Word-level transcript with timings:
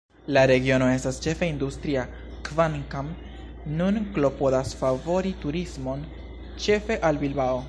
La 0.35 0.43
regiono 0.51 0.85
estas 0.93 1.19
ĉefe 1.25 1.49
industria, 1.51 2.05
kvankam 2.49 3.11
nun 3.83 4.01
klopodas 4.17 4.75
favori 4.83 5.35
turismon, 5.45 6.05
ĉefe 6.67 7.03
al 7.11 7.23
Bilbao. 7.27 7.59